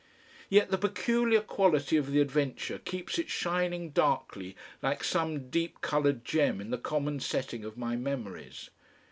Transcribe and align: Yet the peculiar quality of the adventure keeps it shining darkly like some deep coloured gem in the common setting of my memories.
Yet 0.49 0.71
the 0.71 0.79
peculiar 0.79 1.41
quality 1.41 1.95
of 1.95 2.11
the 2.11 2.21
adventure 2.21 2.79
keeps 2.79 3.19
it 3.19 3.29
shining 3.29 3.91
darkly 3.91 4.55
like 4.81 5.03
some 5.03 5.51
deep 5.51 5.79
coloured 5.81 6.25
gem 6.25 6.59
in 6.59 6.71
the 6.71 6.79
common 6.79 7.19
setting 7.19 7.63
of 7.63 7.77
my 7.77 7.95
memories. 7.95 8.71